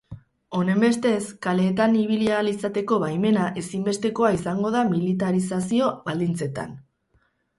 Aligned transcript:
Honenbestez, 0.59 1.25
kaleetan 1.47 1.97
ibili 2.03 2.31
ahal 2.37 2.49
izateko 2.53 2.97
baimena 3.03 3.43
ezinbestekoa 3.63 4.33
izango 4.39 4.71
da 4.79 4.83
militarizazio 4.95 5.91
baldintzetan. 6.09 6.75